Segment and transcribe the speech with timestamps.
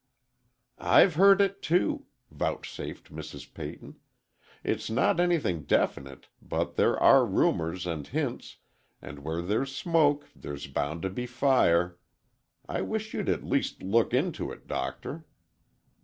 [0.79, 3.53] "I've heard it, too," vouchsafed Mrs.
[3.53, 3.99] Peyton.
[4.63, 8.57] "It's not anything definite, but there are rumors and hints,
[8.99, 11.99] and where there's smoke, there's bound to be fire.
[12.67, 15.23] I wish you'd at least look into it, Doctor."